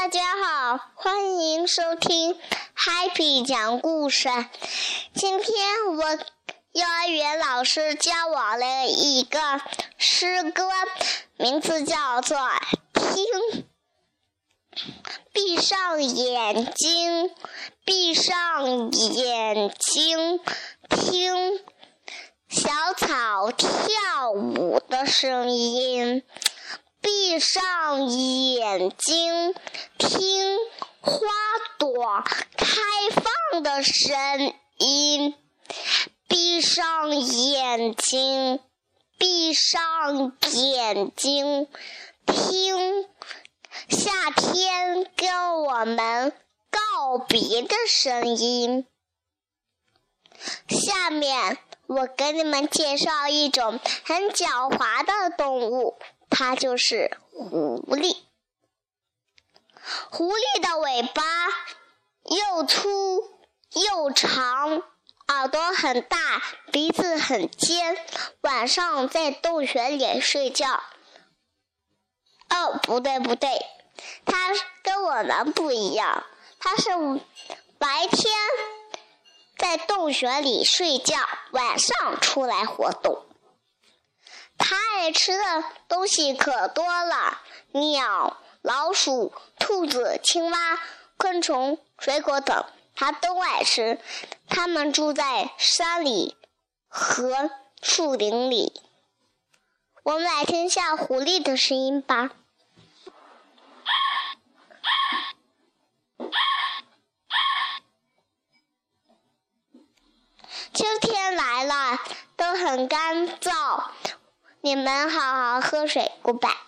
[0.00, 2.38] 大家好，欢迎收听
[2.76, 4.28] Happy 讲故事。
[5.12, 6.04] 今天我
[6.70, 9.60] 幼儿园老师教我了一个
[9.96, 10.70] 诗歌，
[11.36, 12.38] 名字叫做
[12.94, 13.24] 《听》。
[15.32, 17.32] 闭上眼睛，
[17.84, 20.38] 闭上眼睛，
[20.88, 21.58] 听
[22.48, 26.22] 小草跳舞的声音。
[27.00, 29.54] 闭上眼睛，
[29.96, 30.56] 听
[31.00, 31.20] 花
[31.78, 32.22] 朵
[32.56, 32.66] 开
[33.14, 35.34] 放的声音。
[36.26, 38.60] 闭上眼睛，
[39.16, 41.68] 闭上眼睛，
[42.26, 43.06] 听
[43.88, 46.32] 夏天跟我们
[46.70, 48.86] 告别的声音。
[50.68, 55.98] 下面我给你们介绍一种很狡猾的动物。
[56.38, 58.16] 它就是狐狸。
[60.08, 61.22] 狐狸的尾巴
[62.26, 63.28] 又粗
[63.72, 64.84] 又长，
[65.26, 66.16] 耳朵很大，
[66.70, 67.98] 鼻子很尖。
[68.42, 70.80] 晚上在洞穴里睡觉。
[72.50, 73.66] 哦，不对不对，
[74.24, 74.52] 它
[74.84, 76.24] 跟我们不一样。
[76.60, 76.90] 它是
[77.78, 78.32] 白天
[79.56, 81.16] 在洞穴里睡觉，
[81.50, 83.24] 晚上出来活动。
[85.08, 87.40] 爱吃的东西可多了：
[87.72, 90.78] 鸟、老鼠、兔子、青蛙、
[91.16, 93.98] 昆虫、水果等，它都爱吃。
[94.50, 96.36] 它们住在山里
[96.88, 98.82] 和树林里。
[100.02, 102.28] 我们来听一下狐狸的声音吧。
[110.74, 111.98] 秋天来了，
[112.36, 113.84] 都很干燥。
[114.68, 116.67] 你们好好喝水，Goodbye。